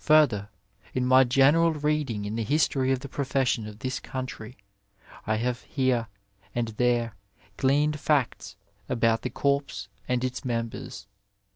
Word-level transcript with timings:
Further, 0.00 0.48
in 0.92 1.06
my 1.06 1.22
general 1.22 1.72
reading 1.72 2.24
in 2.24 2.34
the 2.34 2.42
history 2.42 2.90
of 2.90 2.98
the 2.98 3.08
profession 3.08 3.68
of 3.68 3.78
this 3.78 4.00
country, 4.00 4.56
I 5.24 5.36
have 5.36 5.60
here 5.62 6.08
and 6.52 6.66
there 6.66 7.14
gleaned 7.58 8.00
facts 8.00 8.56
about 8.88 9.22
the 9.22 9.30
corps 9.30 9.86
and 10.08 10.24
its 10.24 10.44
members. 10.44 11.06